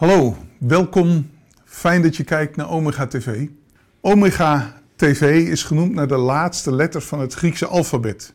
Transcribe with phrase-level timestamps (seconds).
[0.00, 1.30] Hallo, welkom.
[1.64, 3.46] Fijn dat je kijkt naar Omega TV.
[4.00, 8.34] Omega TV is genoemd naar de laatste letter van het Griekse alfabet.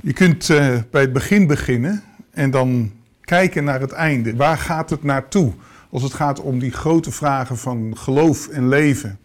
[0.00, 4.36] Je kunt uh, bij het begin beginnen en dan kijken naar het einde.
[4.36, 5.52] Waar gaat het naartoe
[5.90, 9.18] als het gaat om die grote vragen van geloof en leven?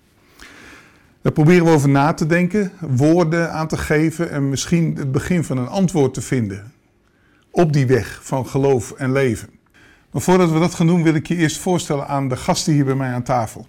[1.21, 5.43] Daar proberen we over na te denken, woorden aan te geven en misschien het begin
[5.43, 6.71] van een antwoord te vinden
[7.51, 9.52] op die weg van geloof en leven.
[10.13, 12.85] Maar voordat we dat gaan doen, wil ik je eerst voorstellen aan de gasten hier
[12.85, 13.67] bij mij aan tafel.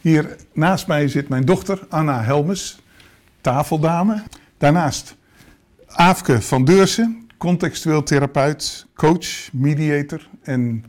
[0.00, 2.82] Hier naast mij zit mijn dochter Anna Helmes,
[3.40, 4.22] tafeldame.
[4.58, 5.16] Daarnaast
[5.86, 10.84] Aafke van Deursen, contextueel therapeut, coach, mediator en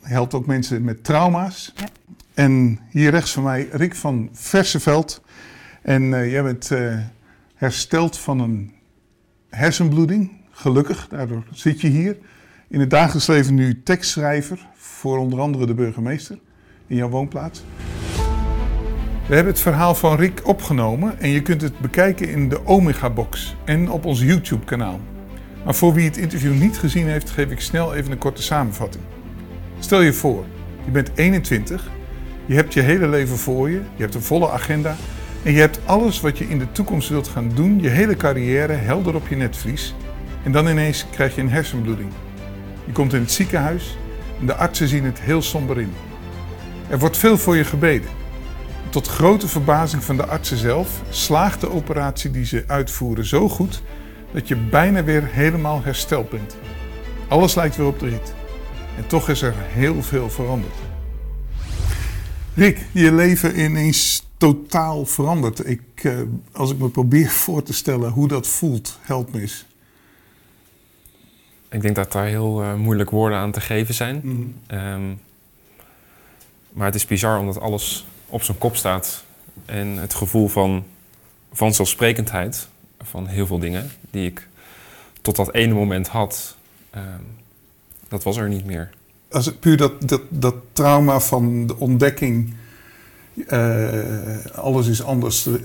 [0.00, 1.72] helpt ook mensen met trauma's.
[1.76, 1.88] Ja.
[2.34, 5.22] En hier rechts van mij Rick van Verseveld.
[5.82, 6.98] En uh, jij bent uh,
[7.54, 8.72] hersteld van een
[9.50, 12.16] hersenbloeding, gelukkig, daardoor zit je hier.
[12.72, 16.38] In het dagelijks leven nu tekstschrijver voor onder andere de burgemeester
[16.86, 17.64] in jouw woonplaats.
[19.26, 23.56] We hebben het verhaal van Rick opgenomen en je kunt het bekijken in de Omega-box
[23.64, 25.00] en op ons YouTube-kanaal.
[25.64, 29.04] Maar voor wie het interview niet gezien heeft, geef ik snel even een korte samenvatting.
[29.78, 30.44] Stel je voor,
[30.84, 31.90] je bent 21,
[32.46, 34.96] je hebt je hele leven voor je, je hebt een volle agenda
[35.42, 38.72] en je hebt alles wat je in de toekomst wilt gaan doen, je hele carrière
[38.72, 39.94] helder op je netvlies.
[40.44, 42.12] En dan ineens krijg je een hersenbloeding.
[42.84, 43.96] Je komt in het ziekenhuis
[44.40, 45.92] en de artsen zien het heel somber in.
[46.88, 48.10] Er wordt veel voor je gebeden.
[48.90, 53.82] Tot grote verbazing van de artsen zelf slaagt de operatie die ze uitvoeren zo goed
[54.32, 56.56] dat je bijna weer helemaal hersteld bent.
[57.28, 58.34] Alles lijkt weer op de rit.
[58.96, 60.74] En toch is er heel veel veranderd.
[62.54, 65.68] Rick, je leven ineens totaal veranderd.
[65.68, 66.12] Ik, eh,
[66.52, 69.66] als ik me probeer voor te stellen hoe dat voelt, help me eens.
[71.72, 74.20] Ik denk dat daar heel uh, moeilijk woorden aan te geven zijn.
[74.22, 74.42] Mhm.
[74.66, 75.14] Ehm,
[76.70, 79.24] maar het is bizar omdat alles op zijn kop staat.
[79.64, 80.84] En het gevoel van
[81.52, 82.68] vanzelfsprekendheid
[83.02, 84.48] van heel veel dingen die ik
[85.22, 86.56] tot dat ene moment had,
[86.90, 87.22] ehm,
[88.08, 88.90] dat was er niet meer.
[89.30, 92.54] Als het puur dat, dat, dat trauma van de ontdekking,
[93.34, 95.46] uh, alles is anders.
[95.46, 95.56] Uh,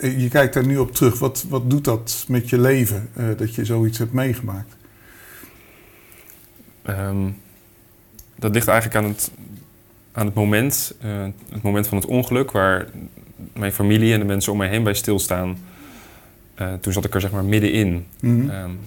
[0.00, 1.18] je kijkt daar nu op terug.
[1.18, 4.76] Wat, wat doet dat met je leven dat je zoiets hebt meegemaakt?
[6.88, 7.40] Um,
[8.36, 9.30] dat ligt eigenlijk aan het,
[10.12, 12.86] aan het moment, uh, het moment van het ongeluk, waar
[13.52, 15.58] mijn familie en de mensen om mij heen bij stilstaan.
[16.58, 18.06] Uh, toen zat ik er zeg maar middenin.
[18.20, 18.78] Mm um,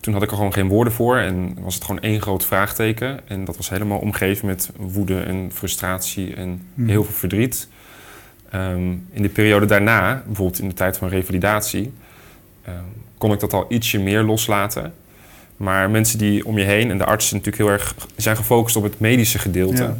[0.00, 3.28] toen had ik er gewoon geen woorden voor en was het gewoon één groot vraagteken.
[3.28, 6.88] En dat was helemaal omgeven met woede en frustratie en mm.
[6.88, 7.68] heel veel verdriet.
[8.54, 11.92] Um, in de periode daarna, bijvoorbeeld in de tijd van revalidatie,
[13.18, 14.92] kon ik dat al ietsje meer loslaten.
[15.58, 18.82] Maar mensen die om je heen en de artsen natuurlijk heel erg zijn gefocust op
[18.82, 19.94] het medische gedeelte.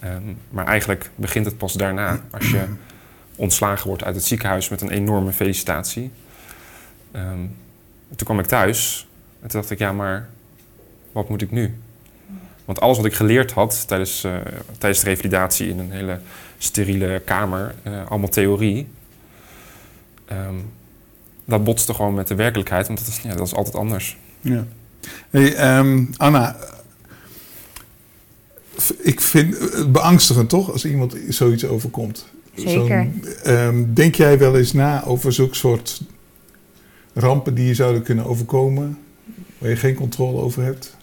[0.00, 2.64] Ehm, maar eigenlijk begint het pas daarna, als je
[3.36, 6.10] ontslagen wordt uit het ziekenhuis met een enorme felicitatie.
[7.10, 7.40] Ehm,
[8.08, 9.06] toen kwam ik thuis
[9.40, 10.28] en toen dacht ik, ja, maar
[11.12, 11.78] wat moet ik nu?
[12.64, 14.36] Want alles wat ik geleerd had tijdens, uh,
[14.78, 16.20] tijdens de revalidatie in een hele
[16.58, 18.88] steriele kamer, uh, allemaal theorie,
[20.32, 20.72] um,
[21.44, 24.16] dat botste gewoon met de werkelijkheid, want dat is, ja, dat is altijd anders.
[24.46, 24.66] Ja.
[25.30, 26.56] Hey, um, Anna,
[28.98, 32.26] ik vind het beangstigend toch als iemand zoiets overkomt.
[32.54, 33.06] Zeker.
[33.46, 36.00] Um, denk jij wel eens na over zulke soort
[37.14, 38.98] rampen die je zouden kunnen overkomen,
[39.58, 40.96] waar je geen controle over hebt?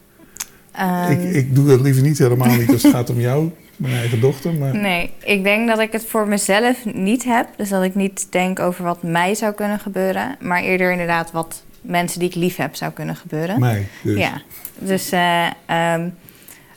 [0.79, 3.93] Um, ik, ik doe dat liever niet helemaal niet als het gaat om jou, mijn
[3.93, 4.53] eigen dochter.
[4.53, 4.75] Maar...
[4.75, 7.47] Nee, ik denk dat ik het voor mezelf niet heb.
[7.57, 11.63] Dus dat ik niet denk over wat mij zou kunnen gebeuren, maar eerder inderdaad wat
[11.83, 13.59] mensen die ik lief heb zou kunnen gebeuren.
[13.59, 14.17] Mij, dus.
[14.17, 14.41] Ja,
[14.77, 15.49] dus uh,
[15.93, 16.15] um,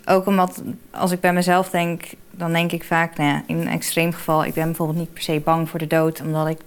[0.05, 3.69] ook omdat als ik bij mezelf denk, dan denk ik vaak, nou ja, in een
[3.69, 6.59] extreem geval, ik ben bijvoorbeeld niet per se bang voor de dood, omdat ik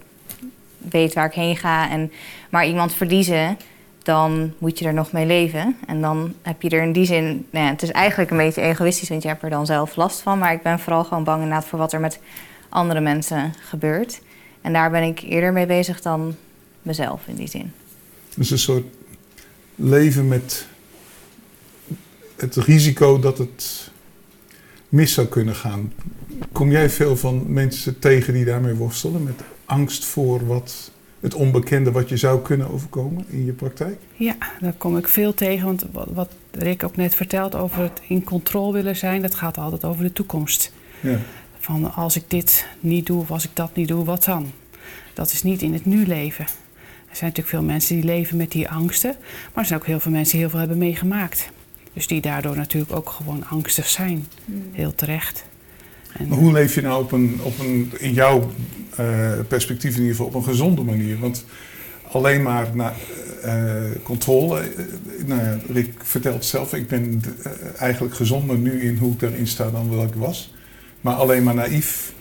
[0.78, 1.90] weet waar ik heen ga.
[1.90, 2.12] En,
[2.50, 3.58] maar iemand verliezen,
[4.02, 5.76] dan moet je er nog mee leven.
[5.86, 8.60] En dan heb je er in die zin, nou ja, het is eigenlijk een beetje
[8.60, 10.38] egoïstisch, want je hebt er dan zelf last van.
[10.38, 12.20] Maar ik ben vooral gewoon bang inderdaad voor wat er met
[12.68, 14.20] andere mensen gebeurt.
[14.60, 16.36] En daar ben ik eerder mee bezig dan
[16.82, 17.72] mezelf in die zin.
[18.36, 18.84] Dus een soort
[19.74, 20.66] leven met
[22.36, 23.90] het risico dat het
[24.88, 25.92] mis zou kunnen gaan.
[26.52, 29.22] Kom jij veel van mensen tegen die daarmee worstelen?
[29.22, 30.90] Met angst voor wat
[31.20, 33.98] het onbekende wat je zou kunnen overkomen in je praktijk?
[34.12, 35.66] Ja, daar kom ik veel tegen.
[35.66, 39.84] Want wat Rick ook net vertelt over het in controle willen zijn, dat gaat altijd
[39.84, 40.72] over de toekomst.
[41.00, 41.18] Ja.
[41.58, 44.52] Van als ik dit niet doe of als ik dat niet doe, wat dan?
[45.14, 46.46] Dat is niet in het nu leven.
[47.10, 49.16] Er zijn natuurlijk veel mensen die leven met die angsten.
[49.20, 51.50] Maar er zijn ook heel veel mensen die heel veel hebben meegemaakt.
[51.92, 54.26] Dus die daardoor natuurlijk ook gewoon angstig zijn.
[54.44, 54.62] Hmm.
[54.72, 55.44] Heel terecht.
[56.12, 58.50] En, maar hoe leef je nou op een, op een in jouw
[59.00, 61.18] uh, perspectief in ieder geval, op een gezonde manier?
[61.18, 61.44] Want
[62.10, 62.96] alleen maar naar
[63.44, 64.60] uh, controle.
[64.60, 64.84] Uh,
[65.26, 67.22] nou ja, Rick vertelt zelf, ik ben
[67.78, 70.54] eigenlijk gezonder nu in hoe ik daarin sta dan wat ik was.
[71.00, 72.12] Maar alleen maar naïef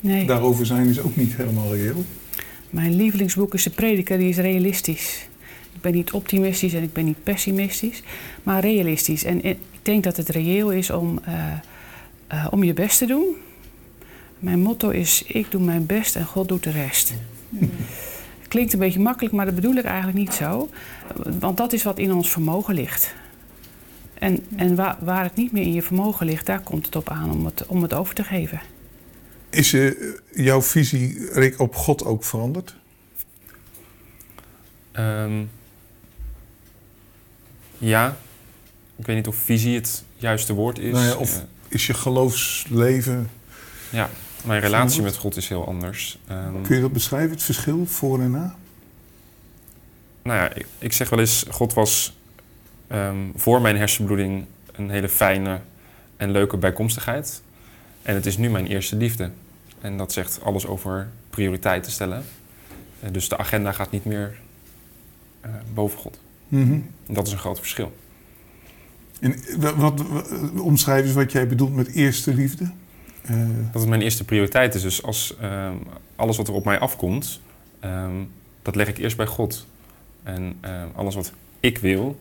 [0.00, 0.26] nee.
[0.26, 2.04] daarover zijn is ook niet helemaal reëel.
[2.72, 5.28] Mijn lievelingsboek is De Prediker, die is realistisch.
[5.74, 8.02] Ik ben niet optimistisch en ik ben niet pessimistisch,
[8.42, 9.24] maar realistisch.
[9.24, 13.36] En ik denk dat het reëel is om, uh, om je best te doen.
[14.38, 17.14] Mijn motto is: ik doe mijn best en God doet de rest.
[18.48, 20.68] Klinkt een beetje makkelijk, maar dat bedoel ik eigenlijk niet zo.
[21.40, 23.14] Want dat is wat in ons vermogen ligt.
[24.14, 27.08] En, en waar, waar het niet meer in je vermogen ligt, daar komt het op
[27.08, 28.60] aan om het, om het over te geven.
[29.52, 32.74] Is je, jouw visie, Rick, op God ook veranderd?
[34.92, 35.50] Um,
[37.78, 38.16] ja.
[38.96, 40.92] Ik weet niet of visie het juiste woord is.
[40.92, 43.30] Nou ja, of uh, is je geloofsleven...
[43.90, 44.10] Ja,
[44.44, 46.18] mijn relatie met God is heel anders.
[46.30, 48.56] Um, Kun je dat beschrijven, het verschil voor en na?
[50.22, 52.16] Nou ja, ik, ik zeg wel eens, God was
[52.92, 55.60] um, voor mijn hersenbloeding een hele fijne
[56.16, 57.42] en leuke bijkomstigheid.
[58.02, 59.30] En het is nu mijn eerste liefde.
[59.80, 62.24] En dat zegt alles over prioriteiten stellen.
[63.00, 64.38] En dus de agenda gaat niet meer
[65.46, 66.18] uh, boven God.
[66.48, 67.14] Mm -hmm.
[67.14, 67.92] Dat is een groot verschil.
[69.20, 70.02] En wat, wat,
[70.60, 72.70] omschrijf eens wat jij bedoelt met eerste liefde?
[73.30, 73.46] Uh...
[73.72, 74.82] Dat het mijn eerste prioriteit is.
[74.82, 75.82] Dus als um,
[76.16, 77.40] alles wat er op mij afkomt,
[77.84, 78.30] um,
[78.62, 79.66] dat leg ik eerst bij God.
[80.22, 82.20] En um, alles wat ik wil,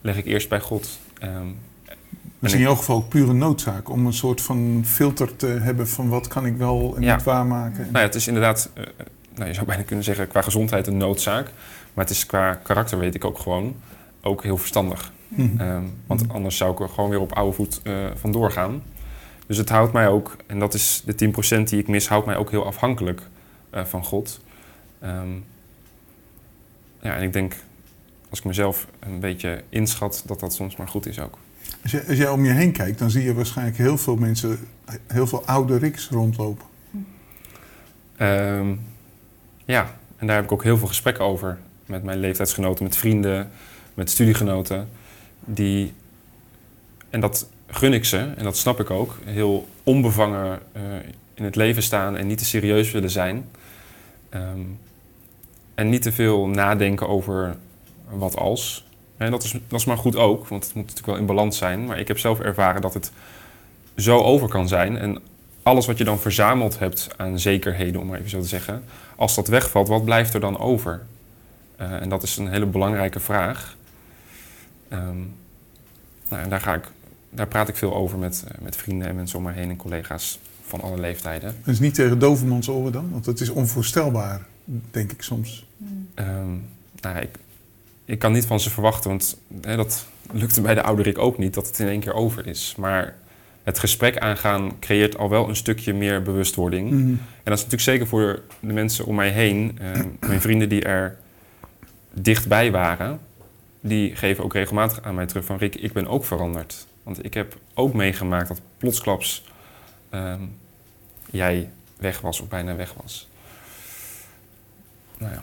[0.00, 0.98] leg ik eerst bij God.
[2.42, 6.08] Is in jouw geval ook pure noodzaak om een soort van filter te hebben van
[6.08, 7.14] wat kan ik wel en ja.
[7.14, 7.80] niet waarmaken.
[7.82, 8.84] Nou ja, het is inderdaad, uh,
[9.34, 11.50] nou, je zou bijna kunnen zeggen qua gezondheid een noodzaak.
[11.94, 13.76] Maar het is qua karakter, weet ik ook gewoon,
[14.22, 15.12] ook heel verstandig.
[15.28, 15.60] Mm-hmm.
[15.60, 16.36] Um, want mm-hmm.
[16.36, 18.82] anders zou ik er gewoon weer op oude voet uh, vandoor gaan.
[19.46, 22.36] Dus het houdt mij ook, en dat is de 10% die ik mis, houdt mij
[22.36, 23.22] ook heel afhankelijk
[23.74, 24.40] uh, van God.
[25.04, 25.44] Um,
[27.00, 27.54] ja, en ik denk,
[28.30, 31.38] als ik mezelf een beetje inschat, dat dat soms maar goed is ook.
[31.82, 34.58] Als, als jij om je heen kijkt, dan zie je waarschijnlijk heel veel mensen,
[35.06, 36.66] heel veel oude Riks rondlopen.
[38.18, 38.80] Um,
[39.64, 43.50] ja, en daar heb ik ook heel veel gesprekken over met mijn leeftijdsgenoten, met vrienden,
[43.94, 44.88] met studiegenoten.
[45.40, 45.92] Die,
[47.10, 50.82] en dat gun ik ze, en dat snap ik ook, heel onbevangen uh,
[51.34, 53.44] in het leven staan en niet te serieus willen zijn.
[54.34, 54.78] Um,
[55.74, 57.56] en niet te veel nadenken over
[58.08, 58.86] wat als.
[59.16, 61.56] En dat is, dat is maar goed ook, want het moet natuurlijk wel in balans
[61.56, 61.86] zijn.
[61.86, 63.12] Maar ik heb zelf ervaren dat het
[63.96, 64.98] zo over kan zijn.
[64.98, 65.18] En
[65.62, 68.84] alles wat je dan verzameld hebt aan zekerheden, om maar even zo te zeggen,
[69.16, 71.02] als dat wegvalt, wat blijft er dan over?
[71.80, 73.76] Uh, en dat is een hele belangrijke vraag.
[74.92, 75.34] Um,
[76.28, 76.84] nou, en daar, ga ik,
[77.30, 79.76] daar praat ik veel over met, uh, met vrienden en mensen om me heen en
[79.76, 81.54] collega's van alle leeftijden.
[81.64, 83.10] Dat is niet tegen dovermans oren dan?
[83.10, 84.46] Want het is onvoorstelbaar,
[84.90, 85.66] denk ik soms.
[86.14, 86.68] Um,
[87.00, 87.38] nou, ik,
[88.04, 91.38] ik kan niet van ze verwachten, want hè, dat lukte bij de oude Rick ook
[91.38, 92.74] niet, dat het in één keer over is.
[92.76, 93.16] Maar
[93.62, 96.90] het gesprek aangaan creëert al wel een stukje meer bewustwording.
[96.90, 97.10] Mm -hmm.
[97.10, 99.90] En dat is natuurlijk zeker voor de mensen om mij heen, uh,
[100.20, 101.18] mijn vrienden die er
[102.12, 103.20] dichtbij waren,
[103.80, 106.86] die geven ook regelmatig aan mij terug van Rick, ik ben ook veranderd.
[107.02, 109.44] Want ik heb ook meegemaakt dat plotsklaps
[110.14, 110.34] uh,
[111.30, 113.28] jij weg was of bijna weg was.
[115.18, 115.42] Nou ja.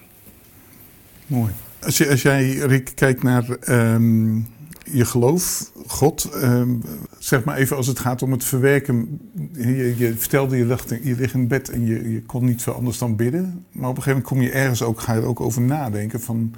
[1.28, 1.52] Mooi.
[1.84, 4.48] Als, je, als jij, Rick, kijkt naar um,
[4.84, 6.82] je geloof, God, um,
[7.18, 9.20] zeg maar even als het gaat om het verwerken.
[9.54, 12.74] Je, je vertelde, je ligt, je ligt in bed en je, je kon niet veel
[12.74, 13.66] anders dan bidden.
[13.72, 16.22] Maar op een gegeven moment kom je ergens ook, ga je er ook over nadenken
[16.22, 16.54] van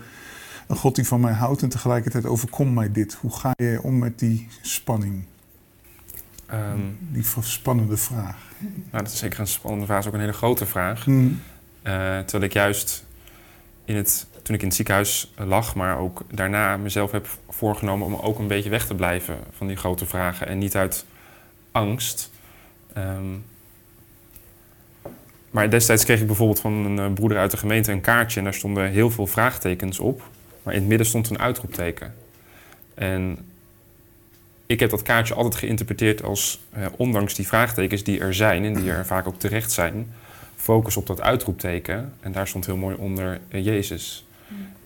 [0.67, 3.13] een God die van mij houdt en tegelijkertijd overkomt mij dit.
[3.13, 5.23] Hoe ga je om met die spanning?
[6.53, 8.37] Um, die spannende vraag.
[8.59, 11.05] Nou, dat is zeker een spannende vraag, is ook een hele grote vraag.
[11.07, 11.25] Mm.
[11.27, 13.05] Uh, terwijl ik juist
[13.85, 18.15] in het, toen ik in het ziekenhuis lag, maar ook daarna mezelf heb voorgenomen om
[18.15, 21.05] ook een beetje weg te blijven van die grote vragen en niet uit
[21.71, 22.31] angst.
[22.97, 23.43] Um,
[25.51, 28.53] maar destijds kreeg ik bijvoorbeeld van een broeder uit de gemeente een kaartje en daar
[28.53, 30.21] stonden heel veel vraagtekens op,
[30.63, 32.13] maar in het midden stond een uitroepteken.
[32.93, 33.37] En
[34.65, 38.73] ik heb dat kaartje altijd geïnterpreteerd als, eh, ondanks die vraagtekens die er zijn en
[38.73, 40.13] die er vaak ook terecht zijn,
[40.55, 42.13] focus op dat uitroepteken.
[42.19, 44.25] En daar stond heel mooi onder uh, Jezus.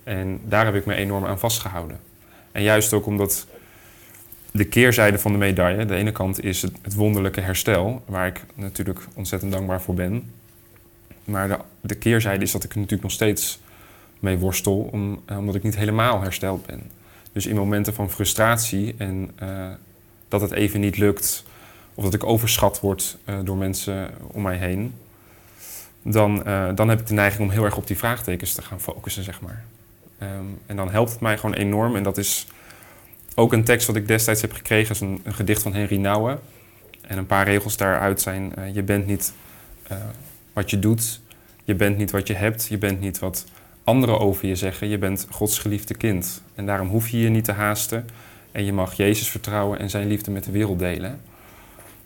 [0.04, 2.00] En daar heb ik me enorm aan vastgehouden.
[2.52, 3.48] En juist ook omdat
[4.52, 9.00] de keerzijde van de medaille, de ene kant is het, wonderlijke herstel, waar ik natuurlijk
[9.14, 10.32] ontzettend dankbaar voor ben.
[11.24, 13.60] Maar de, de keerzijde is dat ik er natuurlijk nog steeds
[14.20, 16.82] mee worstel, om, omdat ik niet helemaal hersteld ben.
[17.32, 19.68] Dus in momenten van frustratie en eh,
[20.28, 21.44] dat het even niet lukt,
[21.94, 24.94] of dat ik overschat word uh, door mensen om mij heen,
[26.08, 28.82] dan, uh, dan heb ik de neiging om heel erg op die vraagtekens te gaan
[28.82, 29.64] focussen, zeg maar.
[30.22, 31.96] Um, en dan helpt het mij gewoon enorm.
[31.96, 32.48] En dat is
[33.36, 36.40] ook een tekst wat ik destijds heb gekregen, is een, gedicht van Henry Nouwen.
[37.02, 39.34] En een paar regels daaruit zijn: uh, je bent niet
[40.54, 41.22] wat je doet,
[41.64, 43.46] je bent niet wat je hebt, je bent niet wat
[43.84, 44.88] anderen over je zeggen.
[44.88, 46.42] Je bent Gods geliefde kind.
[46.56, 48.06] En daarom hoef je je niet te haasten.
[48.52, 51.22] En je mag Jezus vertrouwen en zijn liefde met de wereld delen.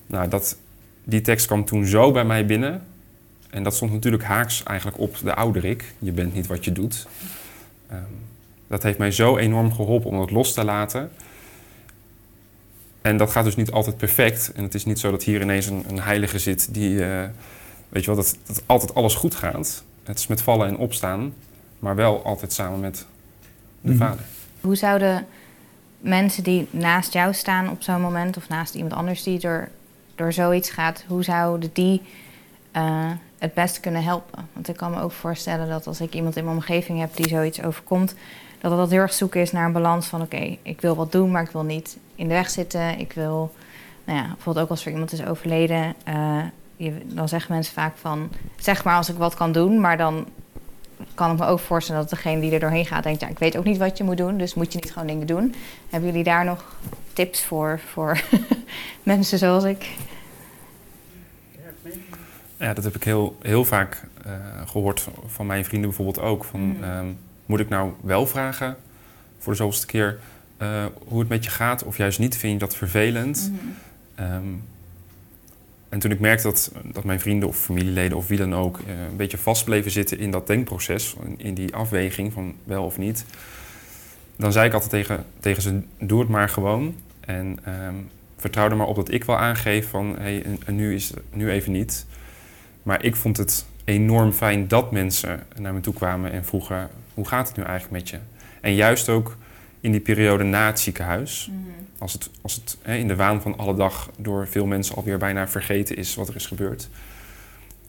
[0.08, 0.58] Nou, dat,
[1.04, 2.84] die tekst kwam toen zo bij mij binnen.
[3.50, 5.94] En dat stond natuurlijk haaks eigenlijk op de ouderik.
[6.00, 7.08] Je bent niet wat je doet.
[7.92, 8.06] Um,
[8.68, 11.12] dat heeft mij zo enorm geholpen om dat los te laten.
[13.02, 14.52] En dat gaat dus niet altijd perfect.
[14.52, 17.24] En het is niet zo dat hier ineens een, een heilige zit die, uh,
[17.90, 19.84] weet je wel, dat, dat altijd alles goed gaat.
[20.04, 21.34] Het is met vallen en opstaan
[21.80, 23.06] maar wel altijd samen met
[23.82, 23.98] de Mhm.
[23.98, 24.26] vader.
[24.62, 25.26] Hoe zouden
[26.00, 29.70] mensen die naast jou staan op zo'n moment, of naast iemand anders die door,
[30.16, 32.02] door zoiets gaat, hoe zouden die
[32.72, 34.48] eh, het best kunnen helpen?
[34.54, 37.28] Want ik kan me ook voorstellen dat als ik iemand in mijn omgeving heb die
[37.28, 38.16] zoiets overkomt,
[38.62, 41.32] dat het heel erg zoeken is naar een balans van: oké, ik wil wat doen,
[41.32, 43.00] maar ik wil niet in de weg zitten.
[43.00, 43.54] Ik wil,
[44.04, 46.44] nou ja, bijvoorbeeld ook als er iemand is overleden, eh,
[47.06, 50.28] dan zeggen mensen vaak van: zeg maar als ik wat kan doen, maar dan
[51.14, 53.58] kan ik me ook voorstellen dat degene die er doorheen gaat denkt: ja, ik weet
[53.58, 55.56] ook niet wat je moet doen, dus moet je niet gewoon dingen doen.
[55.90, 56.64] Hebben jullie daar nog
[57.14, 58.22] tips voor, voor
[59.04, 59.90] mensen zoals ik?
[62.60, 64.34] Ja, dat heb ik heel, heel vaak uh,
[64.66, 66.44] gehoord van, mijn vrienden bijvoorbeeld ook.
[66.44, 66.84] Van, Mm.
[66.84, 68.78] um, moet ik nou wel vragen
[69.38, 70.20] voor de zoveelste keer
[70.62, 72.38] uh, hoe het met je gaat, of juist niet?
[72.38, 73.52] Vind je dat vervelend?
[73.52, 74.26] Mm.
[74.26, 74.64] Um,
[75.90, 78.86] en toen ik merkte dat, dat mijn vrienden of familieleden of wie dan ook uh,
[79.10, 82.98] een beetje vast bleven zitten in dat denkproces, in, in, die afweging van wel of
[82.98, 83.26] niet,
[84.36, 86.96] dan zei ik altijd tegen, tegen ze: doe het maar gewoon.
[87.20, 91.14] En um, vertrouw er maar op dat ik wel aangeef van hé, hey, nu, is,
[91.34, 92.06] nu even niet.
[92.84, 97.28] Maar ik vond het enorm fijn dat mensen naar me toe kwamen en vroegen: hoe
[97.28, 98.18] gaat het nu eigenlijk met je?
[98.62, 99.38] En juist ook
[99.80, 101.48] in die periode na het ziekenhuis.
[101.48, 101.60] Mhm.
[101.60, 101.88] Mm -hmm.
[101.98, 105.18] Als het, als het hè, in de waan van alle dag door veel mensen alweer
[105.18, 106.90] bijna vergeten is wat er is gebeurd.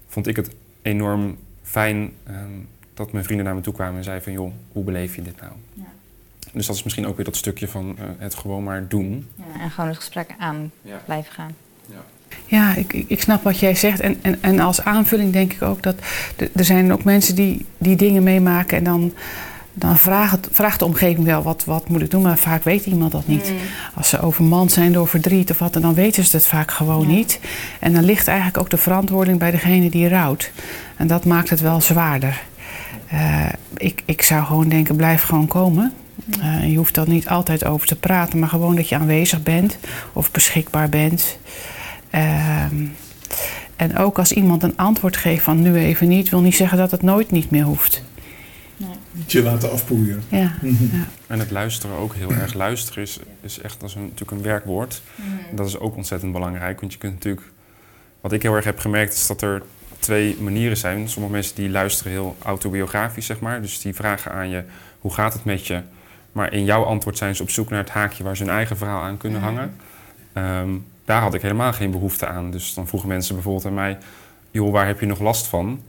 [0.06, 0.50] Vond ik het
[0.82, 4.84] enorm fijn um, dat mijn vrienden naar me toe kwamen en zeiden van joh, hoe
[4.84, 5.52] beleef je dit nou?
[5.72, 5.84] Ja.
[6.52, 9.28] Dus dat is misschien ook weer dat stukje van uh, het gewoon maar doen.
[9.34, 11.02] Ja, en gewoon het gesprek aan ja.
[11.04, 11.54] blijven gaan.
[11.86, 12.04] Ja,
[12.76, 14.00] ik, ik snap wat jij zegt.
[14.00, 15.94] En, en, en als aanvulling denk ik ook dat
[16.54, 19.12] er zijn ook mensen die, die dingen meemaken en dan,
[19.72, 23.12] dan vraagt, vraagt de omgeving wel wat, wat moet ik doen, maar vaak weet iemand
[23.12, 23.50] dat niet.
[23.50, 23.56] Mm.
[23.94, 27.14] Als ze overmand zijn door verdriet of wat, dan weten ze het vaak gewoon Ja.
[27.14, 27.40] niet.
[27.80, 30.50] En dan ligt eigenlijk ook de verantwoording bij degene die rouwt.
[30.96, 32.40] En dat maakt het wel zwaarder.
[33.12, 33.46] Uh,
[33.76, 35.92] ik, ik zou gewoon denken, blijf gewoon komen.
[36.38, 39.78] Uh, je hoeft er niet altijd over te praten, maar gewoon dat je aanwezig bent
[40.12, 41.38] of beschikbaar bent.
[42.14, 42.64] Uh,
[43.76, 46.90] en ook als iemand een antwoord geeft van nu even niet, wil niet zeggen dat
[46.90, 48.02] het nooit niet meer hoeft.
[49.12, 50.22] Niet je laten afpoeieren.
[50.28, 50.52] Ja.
[50.62, 51.06] ja.
[51.26, 52.54] En het luisteren ook heel erg.
[52.54, 55.02] Luisteren is, is echt is een, natuurlijk een werkwoord.
[55.14, 55.56] Mm.
[55.56, 56.80] Dat is ook ontzettend belangrijk.
[56.80, 57.46] Want je kunt natuurlijk.
[58.20, 59.62] Wat ik heel erg heb gemerkt is dat er
[59.98, 61.08] twee manieren zijn.
[61.08, 63.62] Sommige mensen die luisteren heel autobiografisch, zeg maar.
[63.62, 64.64] Dus die vragen aan je:
[64.98, 65.80] hoe gaat het met je?
[66.32, 68.76] Maar in jouw antwoord zijn ze op zoek naar het haakje waar ze hun eigen
[68.76, 69.74] verhaal aan kunnen hangen.
[70.34, 72.50] Um, daar had ik helemaal geen behoefte aan.
[72.50, 73.98] Dus dan vroegen mensen bijvoorbeeld aan mij:
[74.50, 75.82] joh, waar heb je nog last van?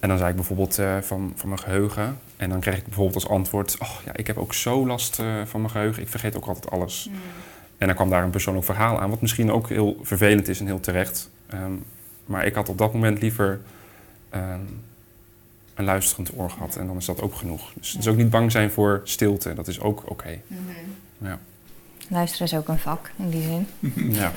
[0.00, 2.18] En dan zei ik bijvoorbeeld uh, van, van mijn geheugen.
[2.36, 5.26] En dan kreeg ik bijvoorbeeld als antwoord: oh, ja, ik heb ook zo last uh,
[5.44, 6.02] van mijn geheugen.
[6.02, 7.08] Ik vergeet ook altijd alles.
[7.10, 7.16] Mm.
[7.78, 10.66] En dan kwam daar een persoonlijk verhaal aan, wat misschien ook heel vervelend is en
[10.66, 11.30] heel terecht.
[11.54, 11.84] Um,
[12.26, 13.60] maar ik had op dat moment liever
[14.34, 14.82] um,
[15.74, 16.76] een luisterend oor gehad.
[16.76, 17.72] En dan is dat ook genoeg.
[17.74, 19.54] Dus, dus ook niet bang zijn voor stilte.
[19.54, 20.12] Dat is ook oké.
[20.12, 20.42] Okay.
[20.46, 21.28] Mm -hmm.
[21.28, 21.38] ja.
[22.08, 23.66] Luisteren is ook een vak in die zin.
[24.20, 24.32] ja.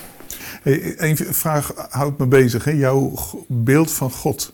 [0.63, 2.63] Een vraag houdt me bezig.
[2.63, 2.71] Hè?
[2.71, 3.13] Jouw
[3.47, 4.53] beeld van God.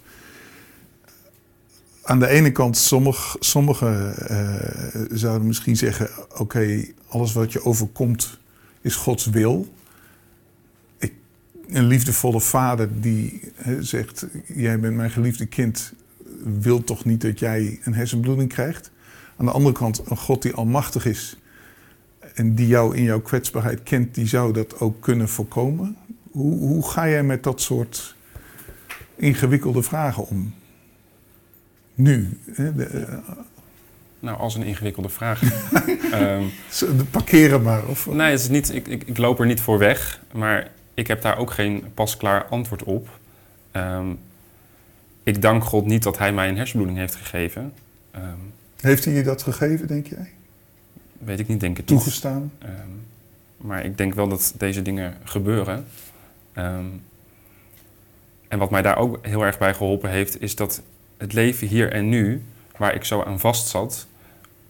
[2.03, 8.39] Aan de ene kant, sommigen sommige, uh, zouden misschien zeggen: Oké, alles wat je overkomt
[8.81, 9.73] is Gods wil.
[10.97, 11.13] Ik,
[11.67, 15.93] een liefdevolle vader die he, zegt: Jij bent mijn geliefde kind,
[16.43, 18.91] wil toch niet dat jij een hersenbloeding krijgt?
[19.37, 21.37] Aan de andere kant, een God die almachtig is
[22.35, 25.97] en die jou in jouw kwetsbaarheid kent, die zou dat ook kunnen voorkomen.
[26.31, 28.15] Hoe, hoe ga jij met dat soort
[29.15, 30.53] ingewikkelde vragen om?
[31.93, 32.39] Nu.
[32.51, 32.75] Hè?
[32.75, 33.37] De, uh...
[34.19, 35.41] Nou, als een ingewikkelde vraag.
[36.21, 36.51] um,
[37.11, 37.85] parkeren maar.
[37.87, 38.05] Of...
[38.05, 41.21] Nee, het is niet, ik, ik, ik, loop er niet voor weg, maar ik heb
[41.21, 43.19] daar ook geen pasklaar antwoord op.
[43.71, 44.19] Um,
[45.23, 47.73] ik dank God niet dat Hij mij een hersenbloeding heeft gegeven.
[48.15, 50.31] Um, heeft Hij je dat gegeven, denk jij?
[51.25, 51.87] Weet ik niet, denk niet.
[51.87, 52.51] Toegestaan?
[52.59, 52.89] Ehm,
[53.57, 55.85] maar ik denk wel dat deze dingen gebeuren.
[56.53, 56.85] Ehm,
[58.47, 60.81] en wat mij daar ook heel erg bij geholpen heeft, is dat
[61.17, 62.43] het leven hier en nu,
[62.77, 64.07] waar ik zo aan vast zat,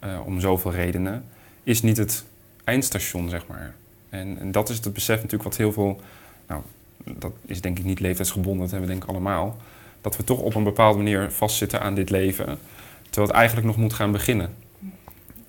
[0.03, 1.25] uh, om zoveel redenen,
[1.63, 2.25] is niet het
[2.63, 3.73] eindstation, zeg maar.
[4.09, 6.01] En, en, dat is het besef natuurlijk wat heel veel,
[6.47, 6.61] nou,
[7.03, 9.57] dat is denk ik niet leeftijdsgebonden, dat hebben we denk ik allemaal,
[10.01, 12.57] dat we toch op een bepaalde manier vastzitten aan dit leven,
[13.03, 14.55] terwijl het eigenlijk nog moet gaan beginnen.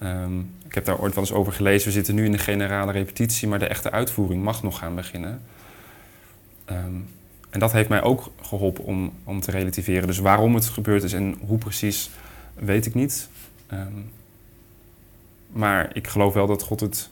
[0.03, 1.87] Um, ik heb daar ooit wel eens over gelezen.
[1.87, 5.43] We zitten nu in de generale repetitie, maar de echte uitvoering mag nog gaan beginnen.
[6.71, 7.09] Um,
[7.51, 10.07] en dat heeft mij ook geholpen om, om te relativeren.
[10.07, 12.11] Dus waarom het gebeurd is en hoe precies,
[12.55, 13.29] weet ik niet.
[13.73, 14.11] Um,
[15.51, 17.11] maar ik geloof wel dat God het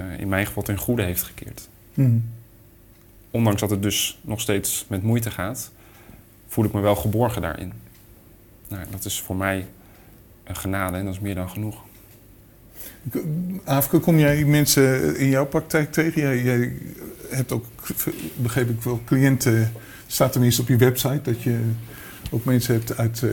[0.00, 1.68] uh, in mijn geval ten goede heeft gekeerd.
[1.94, 2.30] Mm.
[3.30, 5.72] Ondanks dat het dus nog steeds met moeite gaat,
[6.48, 7.72] voel ik me wel geborgen daarin.
[8.68, 9.66] Nou, dat is voor mij
[10.44, 11.82] een genade en dat is meer dan genoeg.
[13.64, 16.42] Afke, kom jij mensen in jouw praktijk tegen?
[16.42, 16.72] Jij,
[17.36, 17.64] hebt ook,
[18.36, 19.72] begreep ik wel, cliënten,
[20.06, 21.58] staat tenminste op je website, dat je
[22.30, 23.30] ook mensen hebt uit, uh,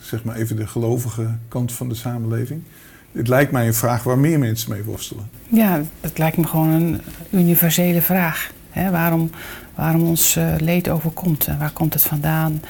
[0.00, 2.62] zeg maar even de gelovige kant van de samenleving.
[3.12, 5.28] Het lijkt mij een vraag waar meer mensen mee worstelen.
[5.48, 7.00] Ja, het lijkt me gewoon een
[7.30, 8.50] universele vraag.
[8.90, 9.30] Waarom,
[9.74, 12.62] waarom ons uh, leed overkomt en waar komt het vandaan?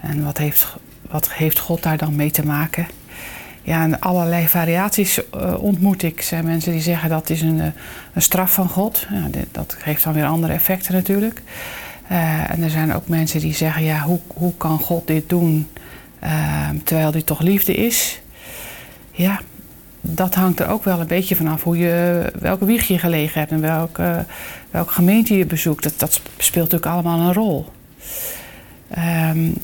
[0.00, 0.76] En wat heeft,
[1.10, 2.86] wat heeft God daar dan mee te maken?
[3.68, 6.18] Ja, en allerlei variaties uh, ontmoet ik.
[6.18, 7.72] Er zijn mensen die zeggen dat is een,
[8.12, 9.06] een straf van God.
[9.10, 11.42] Ja, dat geeft dan weer andere effecten natuurlijk.
[12.10, 15.68] Uh, en er zijn ook mensen die zeggen, ja, hoe, hoe kan God dit doen
[16.24, 18.20] uh, terwijl dit toch liefde is?
[19.10, 19.40] Ja,
[20.00, 23.52] dat hangt er ook wel een beetje vanaf hoe je, welke wieg je gelegen hebt
[23.52, 24.24] en welke,
[24.70, 25.82] welke gemeente je bezoekt.
[25.82, 27.66] Dat, dat speelt natuurlijk allemaal een rol.
[28.98, 29.54] Um,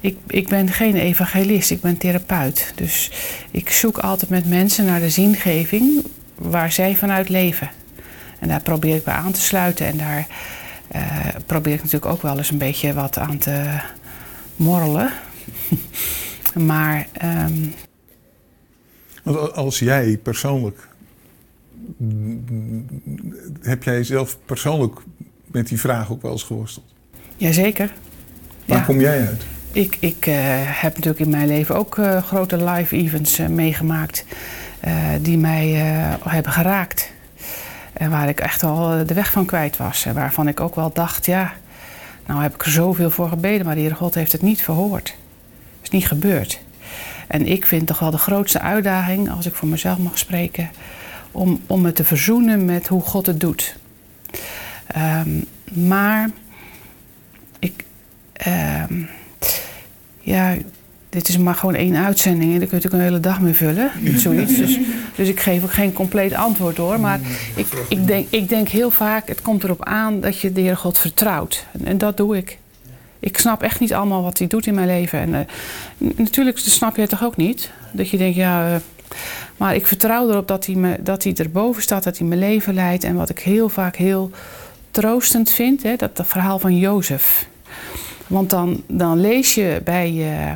[0.00, 2.72] ik, ik ben geen evangelist, ik ben therapeut.
[2.74, 3.10] Dus
[3.50, 6.04] ik zoek altijd met mensen naar de zingeving
[6.34, 7.70] waar zij vanuit leven.
[8.38, 9.86] En daar probeer ik bij aan te sluiten.
[9.86, 10.26] En daar
[10.94, 13.80] uh, probeer ik natuurlijk ook wel eens een beetje wat aan te
[14.56, 15.10] morrelen.
[16.70, 17.06] maar.
[17.44, 17.74] Um...
[19.54, 20.88] Als jij persoonlijk.
[23.60, 25.00] Heb jij zelf persoonlijk
[25.46, 26.94] met die vraag ook wel eens geworsteld?
[27.36, 27.92] Jazeker.
[28.64, 28.84] Waar ja.
[28.84, 29.42] kom jij uit?
[29.72, 34.24] Ik, ik uh, heb natuurlijk in mijn leven ook uh, grote live events uh, meegemaakt
[35.20, 35.68] die mij
[36.28, 37.12] hebben geraakt.
[37.92, 40.06] En waar ik echt al de weg van kwijt was.
[40.06, 41.52] En waarvan ik ook wel dacht, ja,
[42.26, 45.08] nou heb ik er zoveel voor gebeden, maar de Heer God heeft het niet verhoord.
[45.08, 46.60] Het is niet gebeurd.
[47.26, 50.70] En ik vind toch wel de grootste uitdaging, als ik voor mezelf mag spreken,
[51.30, 53.76] om, om me te verzoenen met hoe God het doet.
[54.96, 55.44] Um,
[55.86, 56.30] maar
[57.58, 57.84] ik.
[58.90, 59.08] Um,
[60.20, 60.56] ja,
[61.08, 63.54] dit is maar gewoon één uitzending en daar kun je natuurlijk een hele dag mee
[63.54, 63.90] vullen.
[64.20, 64.56] Zoiets.
[64.56, 64.78] Dus,
[65.14, 67.00] dus ik geef ook geen compleet antwoord hoor.
[67.00, 67.20] Maar
[67.54, 70.76] ik, ik, denk, ik denk heel vaak, het komt erop aan dat je de Heer
[70.76, 71.66] God vertrouwt.
[71.72, 72.58] En, en dat doe ik.
[73.18, 75.18] Ik snap echt niet allemaal wat hij doet in mijn leven.
[75.18, 75.28] En
[75.98, 77.70] uh, natuurlijk snap je het toch ook niet.
[77.92, 78.68] Dat je denkt, ja...
[78.68, 78.76] Uh,
[79.56, 82.74] maar ik vertrouw erop dat hij, me, dat hij erboven staat, dat hij mijn leven
[82.74, 83.04] leidt.
[83.04, 84.30] En wat ik heel vaak heel
[84.90, 87.46] troostend vind, hè, dat, dat verhaal van Jozef.
[88.30, 90.50] Want dan, dan lees je bij uh,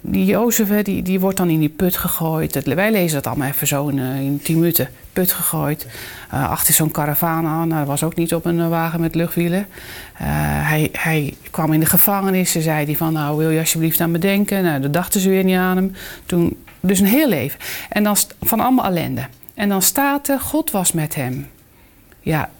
[0.00, 2.64] die Jozef, die, die wordt dan in die put gegooid.
[2.64, 4.88] wij lezen dat allemaal even zo in, uh, in tien minuten.
[5.12, 5.86] Put gegooid.
[6.34, 7.68] Uh, achter zo'n karavaan aan.
[7.68, 9.66] Nou, dat was ook niet op een wagen met luchtwielen.
[10.14, 12.52] hij, hij kwam in de gevangenis.
[12.52, 14.62] Ze zei die van, nou wil je alsjeblieft aan me denken.
[14.62, 15.92] Nou, dat dachten ze weer niet aan hem.
[16.26, 17.60] Toen, dus een heel leven.
[17.88, 19.26] En dan van allemaal ellende.
[19.54, 21.46] En dan staat er, God was met hem.
[22.20, 22.50] Ja,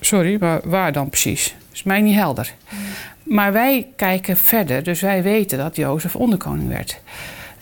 [0.00, 1.54] sorry, maar waar dan precies?
[1.76, 2.54] Is mij niet helder.
[3.22, 7.00] Maar wij kijken verder, dus wij weten dat Jozef onderkoning werd.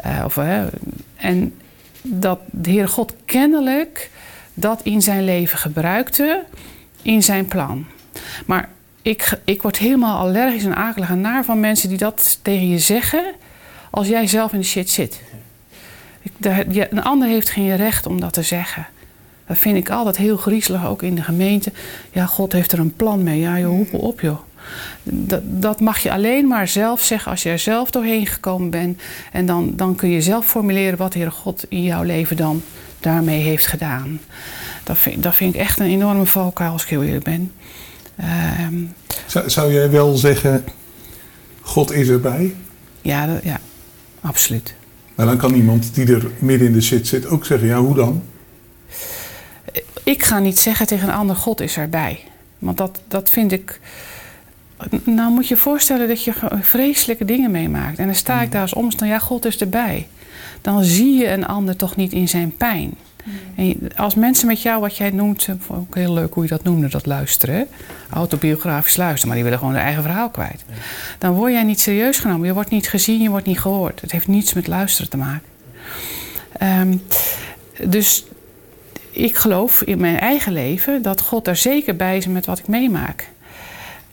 [0.06, 0.62] Uh, of, uh,
[1.16, 1.54] en
[2.02, 4.10] dat de Heere God kennelijk
[4.54, 6.44] dat in zijn leven gebruikte
[7.02, 7.86] in zijn plan.
[8.46, 8.68] Maar
[9.02, 12.78] ik, ik word helemaal allergisch en akelig en naar van mensen die dat tegen je
[12.78, 13.24] zeggen
[13.90, 15.20] als jij zelf in de shit zit.
[16.22, 16.32] Ik,
[16.90, 18.86] een ander heeft geen recht om dat te zeggen.
[19.46, 21.72] Dat vind ik altijd heel griezelig, ook in de gemeente.
[22.12, 23.40] Ja, God heeft er een plan mee.
[23.40, 24.38] Ja, joh, hoepel op, joh.
[25.02, 29.00] Dat, dat, mag je alleen maar zelf zeggen als je er zelf doorheen gekomen bent.
[29.32, 32.62] En dan, dan kun je zelf formuleren wat de Heer God in jouw leven dan
[33.00, 34.20] daarmee heeft gedaan.
[34.82, 37.52] Dat vind, dat vind ik echt een enorme valkuil als ik heel eerlijk ben.
[38.60, 38.94] Um,
[39.26, 40.64] zou, zou jij wel zeggen,
[41.60, 42.54] God is erbij?
[43.02, 43.60] Ja, dat, ja,
[44.20, 44.74] absoluut.
[45.14, 47.94] Maar dan kan iemand die er midden in de shit zit ook zeggen, ja, hoe
[47.94, 48.22] dan?
[50.04, 52.20] Ik ga niet zeggen tegen een ander, God is erbij.
[52.58, 53.80] Want dat, dat vind ik...
[55.04, 57.98] Nou moet je je voorstellen dat je vreselijke dingen meemaakt.
[57.98, 60.08] En dan sta ik daar als omstander, ja, God is erbij.
[60.60, 62.94] Dan zie je een ander toch niet in zijn pijn.
[63.54, 66.88] En als mensen met jou, wat jij noemt, ook heel leuk hoe je dat noemde,
[66.88, 67.68] dat luisteren,
[68.10, 70.64] autobiografisch luisteren, maar die willen gewoon hun eigen verhaal kwijt.
[71.18, 72.46] Dan word jij niet serieus genomen.
[72.46, 74.00] Je wordt niet gezien, je wordt niet gehoord.
[74.00, 75.48] Het heeft niets met luisteren te maken.
[76.62, 77.02] Um,
[77.88, 78.24] dus
[79.14, 82.66] ik geloof in mijn eigen leven dat God daar zeker bij is met wat ik
[82.66, 83.28] meemaak.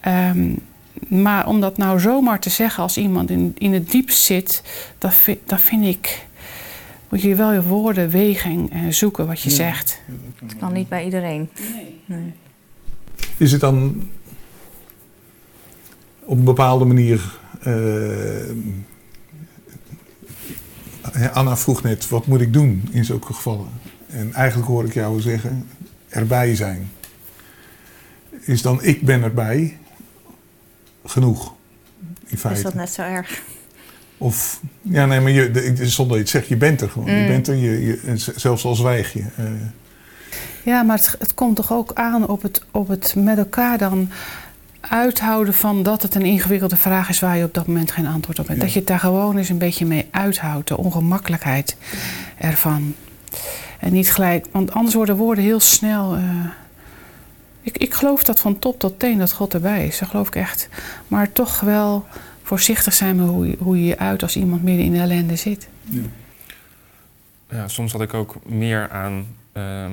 [0.08, 0.60] Um,
[1.08, 4.64] maar om dat nou zomaar te zeggen als iemand in, in het diep zit,
[4.98, 6.26] dat, vind, dat vind ik.
[7.10, 10.02] Moet je wel je woorden wegen en zoeken wat je zegt.
[10.42, 11.50] Het kan niet bij iedereen.
[12.06, 12.34] Nee.
[13.38, 14.04] Is het dan
[16.20, 17.40] op een bepaalde manier.
[17.68, 18.52] Uh,
[21.34, 23.68] Anna vroeg net: wat moet ik doen in zulke gevallen?
[24.12, 25.68] En eigenlijk hoor ik jou zeggen:
[26.10, 26.92] erbij zijn.
[28.40, 29.78] Is dan ik ben erbij
[31.06, 31.54] genoeg.
[32.26, 32.60] In feite.
[32.60, 33.42] Is dat net zo erg?
[34.18, 37.12] Of, ja, nee, maar je, zonder je het zegt, je bent er gewoon.
[37.12, 37.28] Je mm.
[37.28, 39.24] bent er, je, je, zelfs al zwijg je.
[39.40, 39.52] Uh.
[40.64, 44.10] Ja, maar het, het, komt toch ook aan op het, op het met elkaar dan
[44.80, 48.40] uithouden van dat het een ingewikkelde vraag is waar je op dat moment geen antwoord
[48.40, 48.60] op hebt.
[48.60, 51.76] Dat je het daar gewoon eens een beetje mee uithoudt, de ongemakkelijkheid
[52.38, 52.96] ervan.
[53.82, 56.18] En niet gelijk, want anders worden woorden heel snel.
[56.18, 56.46] Uh,
[57.62, 60.00] ik, ik geloof dat van top tot teen dat God erbij is.
[60.00, 60.70] Dat geloof ik echt.
[61.08, 62.06] Maar toch wel
[62.44, 65.36] voorzichtig zijn met hoe, je, hoe je je uit als iemand midden in de ellende
[65.36, 65.68] zit.
[65.84, 66.02] Ja,
[67.50, 69.28] ja soms had ik ook meer aan.
[69.52, 69.92] Ehm,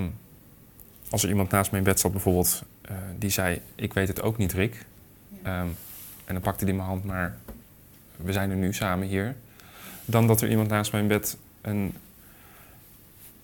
[1.11, 4.23] als er iemand naast me in bed zat, bijvoorbeeld, uh, die zei: Ik weet het
[4.23, 4.85] ook niet, Rick.
[5.47, 5.77] Um,
[6.25, 7.37] en dan pakte hij mijn hand, maar
[8.17, 9.35] we zijn er nu samen hier.
[10.05, 11.95] Dan dat er iemand naast mij in bed een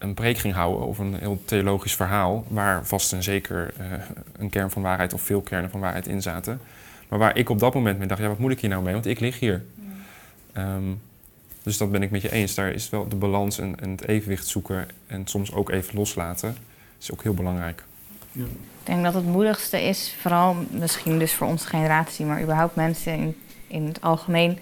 [0.05, 3.87] een preek ging houden over een heel theologisch verhaal, waar vast en zeker uh,
[4.37, 6.61] een kern van waarheid of veel kernen van waarheid in zaten.
[7.09, 8.93] Maar waar ik op dat moment mee dacht, ja, wat moet ik hier nou mee?
[8.93, 9.65] Want ik lig hier.
[10.57, 11.01] Um,
[11.63, 12.55] dus dat ben ik met je eens.
[12.55, 16.57] Daar is wel de balans en, en, het evenwicht zoeken en soms ook even loslaten,
[17.01, 17.85] is ook heel belangrijk.
[18.33, 18.45] Ja.
[18.45, 23.13] Ik denk dat het moedigste is, vooral misschien dus voor onze generatie, maar überhaupt mensen
[23.13, 23.37] in,
[23.67, 24.59] in het algemeen,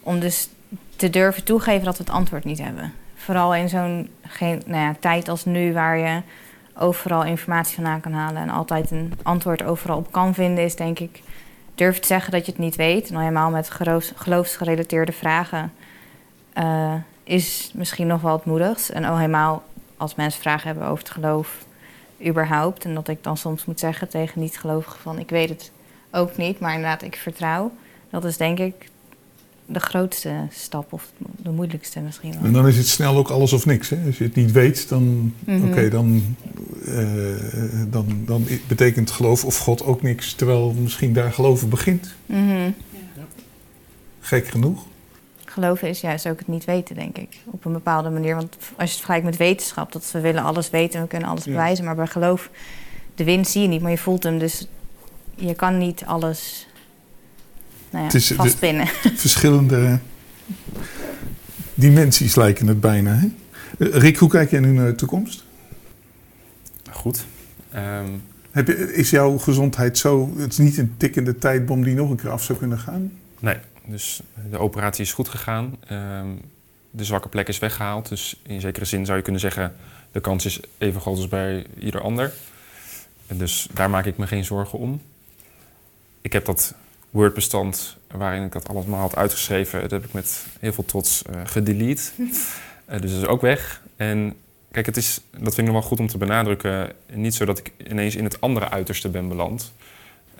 [0.00, 0.48] om dus
[0.96, 2.92] te durven toegeven dat we het antwoord niet hebben.
[3.24, 6.22] Vooral in zo'n nou ja, tijd als nu, waar je
[6.78, 10.98] overal informatie vandaan kan halen en altijd een antwoord overal op kan vinden, is denk
[10.98, 11.22] ik
[11.74, 13.10] durf te zeggen dat je het niet weet.
[13.10, 13.70] Nou helemaal met
[14.14, 15.72] geloofsgerelateerde vragen
[16.58, 18.88] uh, is misschien nog wel het moedigst.
[18.88, 19.62] En al helemaal
[19.96, 21.64] als mensen vragen hebben over het geloof
[22.26, 22.84] überhaupt.
[22.84, 25.72] En dat ik dan soms moet zeggen tegen niet-gelovigen van ik weet het
[26.10, 27.72] ook niet, maar inderdaad ik vertrouw.
[28.10, 28.90] Dat is denk ik
[29.66, 32.42] de grootste stap of de moeilijkste misschien wel.
[32.42, 33.88] En dan is het snel ook alles of niks.
[33.88, 33.98] Hè?
[34.06, 36.36] Als je het niet weet, dan, mm oké, dan,
[36.88, 37.04] uh,
[37.88, 40.34] dan, dan betekent geloof of God ook niks.
[40.34, 42.14] Terwijl misschien daar geloven begint.
[42.26, 42.74] Mm -hmm.
[43.16, 43.26] ja.
[44.20, 44.86] Gek genoeg.
[45.44, 47.36] Geloven is juist ook het niet weten, denk ik.
[47.44, 48.34] Op een bepaalde manier.
[48.34, 51.28] Want als je het vergelijkt met wetenschap, dat we willen alles weten en we kunnen
[51.28, 51.84] alles bewijzen.
[51.84, 52.50] Maar bij geloof,
[53.14, 54.38] de wind zie je niet, maar je voelt hem.
[54.38, 54.66] Dus
[55.34, 56.66] je kan niet alles
[57.92, 58.86] nou ja, het is vastpinnen.
[59.26, 59.98] verschillende
[61.74, 63.14] dimensies lijken het bijna.
[63.14, 63.26] Hè?
[63.78, 65.44] Eh, Rick, hoe kijk jij nu naar de toekomst?
[66.90, 67.24] Goed.
[67.74, 68.22] Um...
[68.52, 70.32] Heb je, is jouw gezondheid zo...
[70.36, 73.12] Het is niet een tikkende tijdbom die nog een keer af zou kunnen gaan?
[73.38, 75.76] Nee, dus de operatie is goed gegaan.
[75.92, 76.40] Um,
[76.90, 78.08] de zwakke plek is weggehaald.
[78.08, 79.74] Dus in zekere zin zou je kunnen zeggen...
[80.12, 82.32] de kans is even groot als bij ieder ander.
[83.26, 85.02] En dus daar maak ik me geen zorgen om.
[86.20, 86.74] Ik heb dat
[87.12, 89.80] Word-bestand waarin ik dat allemaal had uitgeschreven.
[89.80, 92.02] Dat heb ik met heel veel trots uh, gedelete.
[92.16, 92.26] uh,
[93.00, 93.82] dus dat is ook weg.
[93.96, 94.34] En
[94.70, 96.92] kijk, het is, dat vind ik nog wel goed om te benadrukken.
[97.12, 99.72] Niet zo dat ik ineens in het andere uiterste ben beland.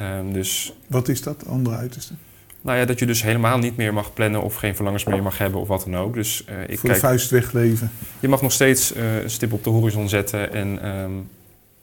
[0.01, 2.15] Um, dus, Wat is dat, andere uiterste?
[2.61, 5.39] Nou ja, dat je dus helemaal niet meer mag plannen of geen verlangens meer mag
[5.39, 6.15] hebben of wat dan ook.
[6.15, 7.91] Dus, uh, ik Voor kijk, de vuist wegleven.
[8.21, 10.53] Je mag nog steeds een stip op de horizon zetten.
[10.53, 11.29] En, um,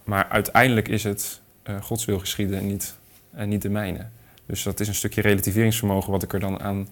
[0.03, 1.41] maar uiteindelijk is het
[1.81, 2.95] Gods wil geschieden en niet,
[3.31, 4.05] en niet de mijne.
[4.49, 6.87] Dus dat is een stukje relativeringsvermogen wat ik er dan aan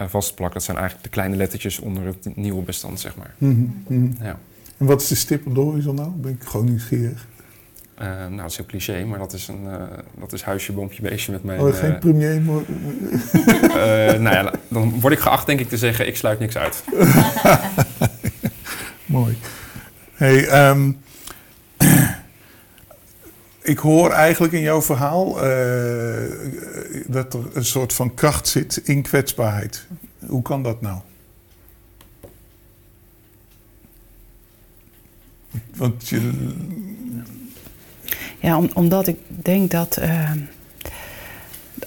[0.00, 0.52] uh, vastplak.
[0.52, 3.34] Dat zijn eigenlijk de kleine lettertjes onder het nieuwe bestand, zeg maar.
[3.38, 4.16] Mm -hmm.
[4.20, 4.38] Ja.
[4.76, 6.10] En wat is de stip op de horizon nou?
[6.10, 7.26] Ben ik gewoon nieuwsgierig.
[8.00, 9.82] Uh, nou, dat is heel cliché, maar dat is, een, uh,
[10.18, 11.60] dat is huisje, boompje, beestje met mijn...
[11.60, 12.62] Oh, geen premier, maar...
[14.20, 16.84] nou ja, dan word ik geacht denk ik te zeggen, ik sluit niks uit.
[19.06, 19.36] Mooi.
[20.14, 20.98] Hey, um,
[23.64, 26.30] ik hoor eigenlijk in jouw verhaal uh,
[27.06, 29.86] dat er een soort van kracht zit in kwetsbaarheid.
[30.26, 30.98] Hoe kan dat nou?
[35.76, 36.30] Want je...
[38.40, 40.30] Ja, omdat ik denk dat uh,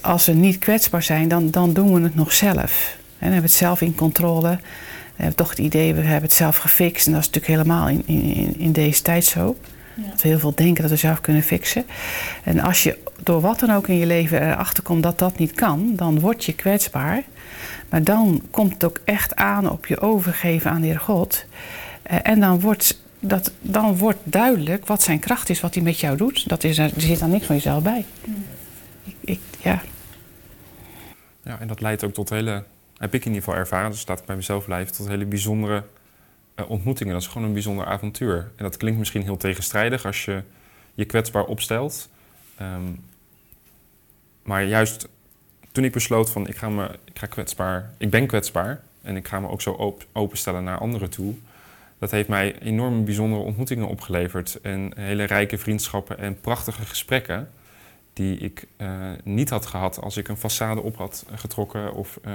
[0.00, 2.96] als we niet kwetsbaar zijn, dan, dan doen we het nog zelf.
[2.96, 4.58] En dan hebben we het zelf in controle.
[5.16, 7.06] We hebben toch het idee, we hebben het zelf gefixt.
[7.06, 9.56] En dat is natuurlijk helemaal in, in, in deze tijd zo.
[10.06, 11.86] Dat we heel veel denken dat we zelf kunnen fixen.
[12.44, 15.52] En als je door wat dan ook in je leven erachter komt dat dat niet
[15.52, 17.22] kan, dan word je kwetsbaar.
[17.88, 21.44] Maar dan komt het ook echt aan op je overgeven aan de Heer God.
[22.02, 26.00] Eh, en dan wordt, dat, dan wordt duidelijk wat zijn kracht is, wat hij met
[26.00, 26.48] jou doet.
[26.48, 28.04] Dat is, er zit dan niks van jezelf bij.
[29.04, 29.82] Ik, ik, ja.
[31.42, 32.64] ja, en dat leidt ook tot hele,
[32.98, 35.84] heb ik in ieder geval ervaren, dus staat ik bij mezelf blijven, tot hele bijzondere
[36.66, 37.12] ontmoetingen.
[37.12, 38.50] Dat is gewoon een bijzonder avontuur.
[38.56, 40.42] En dat klinkt misschien heel tegenstrijdig als je
[40.94, 42.08] je kwetsbaar opstelt.
[42.60, 43.04] Um,
[44.42, 45.08] maar juist
[45.72, 49.28] toen ik besloot van ik ga, me, ik ga kwetsbaar, ik ben kwetsbaar en ik
[49.28, 51.34] ga me ook zo op, openstellen naar anderen toe.
[51.98, 57.50] Dat heeft mij enorm bijzondere ontmoetingen opgeleverd en hele rijke vriendschappen en prachtige gesprekken
[58.12, 62.32] die ik uh, niet had gehad als ik een façade op had getrokken of uh,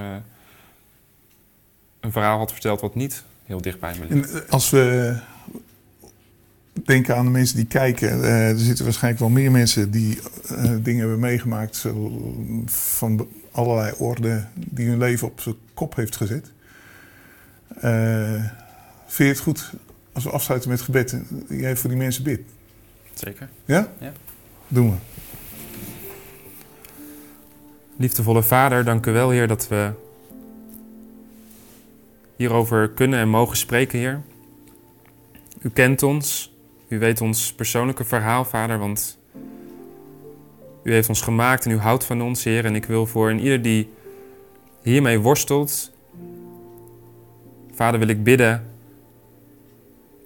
[2.00, 3.24] een verhaal had verteld wat niet
[3.54, 4.34] heel dicht bij me ligt.
[4.34, 5.16] En als we
[6.74, 10.20] denken aan de mensen die kijken, uh, er zitten waarschijnlijk wel meer mensen die
[10.82, 11.86] dingen hebben meegemaakt
[12.66, 16.52] van allerlei orde die hun leven op zijn kop heeft gezet.
[19.08, 19.74] vind je het goed
[20.14, 21.18] als we afsluiten met gebed,
[21.50, 22.50] jij voor die mensen bidt?
[23.14, 23.50] Zeker.
[23.66, 23.94] Ja?
[24.00, 24.12] Ja.
[24.68, 24.96] Doen we.
[27.98, 29.92] Liefdevolle Vader, dank u wel, Heer, dat we
[32.36, 34.22] hierover kunnen en mogen spreken, Heer.
[35.62, 36.54] U kent ons,
[36.88, 39.18] u weet ons persoonlijke verhaal, Vader, want
[40.84, 42.66] u heeft ons gemaakt en u houdt van ons, Heer.
[42.66, 43.90] En ik wil voor een ieder die
[44.82, 45.92] hiermee worstelt,
[47.74, 48.72] Vader, wil ik bidden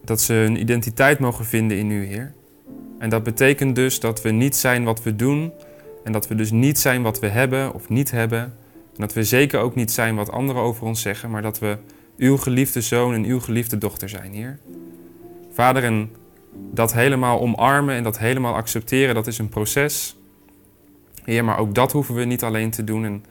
[0.04, 2.34] dat ze hun identiteit mogen vinden in u, Heer.
[3.00, 5.52] En dat betekent dus dat we niet zijn wat we doen
[6.04, 8.39] en dat we dus niet zijn wat we hebben of niet hebben.
[8.39, 11.78] En dat we zeker ook niet zijn wat anderen over ons zeggen, maar dat we
[12.17, 14.60] uw geliefde zoon en uw geliefde dochter zijn, Heer.
[15.51, 16.10] Vader, en
[16.71, 20.17] dat helemaal omarmen en dat helemaal accepteren, dat is een proces.
[21.23, 23.06] Heer, maar ook dat hoeven we niet alleen te doen.
[23.06, 23.25] En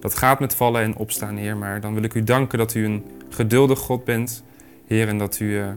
[0.00, 1.56] dat gaat met vallen en opstaan, Heer.
[1.56, 4.44] Maar dan wil ik u danken dat u een geduldig God bent,
[4.86, 5.68] Heer, en dat u uh,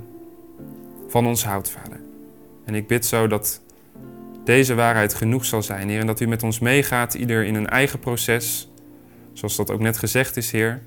[1.07, 1.99] van ons houdt, Vader.
[2.65, 3.61] En ik bid zo dat
[4.43, 5.99] deze waarheid genoeg zal zijn, Heer.
[5.99, 8.69] En dat u met ons meegaat, ieder in een eigen proces.
[9.33, 10.81] Zoals dat ook net gezegd is, Heer.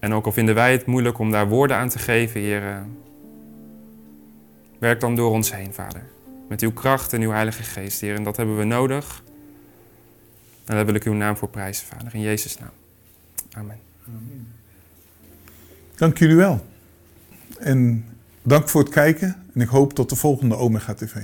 [0.00, 2.62] En ook al vinden wij het moeilijk om daar woorden aan te geven, Heer.
[2.62, 2.80] Uh,
[4.78, 6.02] werk dan door ons heen, Vader.
[6.48, 8.14] Met uw kracht en uw Heilige Geest, Heer.
[8.14, 9.22] En dat hebben we nodig.
[10.64, 12.14] En daar wil ik uw naam voor prijzen, Vader.
[12.14, 12.70] In Jezus' naam.
[13.52, 13.78] Amen.
[14.06, 14.52] Amen.
[15.96, 16.66] Dank jullie wel.
[17.58, 18.04] En
[18.42, 19.36] dank voor het kijken.
[19.54, 21.16] En ik hoop tot de volgende Omega TV.